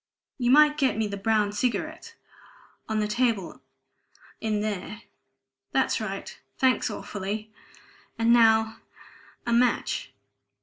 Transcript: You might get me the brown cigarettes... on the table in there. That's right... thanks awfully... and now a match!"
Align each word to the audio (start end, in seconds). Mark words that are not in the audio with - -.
You 0.39 0.49
might 0.49 0.79
get 0.79 0.97
me 0.97 1.05
the 1.05 1.15
brown 1.15 1.51
cigarettes... 1.51 2.13
on 2.89 2.99
the 3.01 3.07
table 3.07 3.61
in 4.39 4.61
there. 4.61 5.03
That's 5.73 6.01
right... 6.01 6.39
thanks 6.57 6.89
awfully... 6.89 7.51
and 8.17 8.33
now 8.33 8.77
a 9.45 9.53
match!" 9.53 10.11